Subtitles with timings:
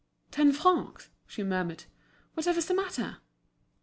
[0.31, 1.83] ten francs?" she murmured.
[2.33, 3.17] "Whatever's the matter?"